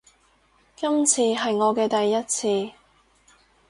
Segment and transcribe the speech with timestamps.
[0.75, 2.73] 今次係我嘅第一次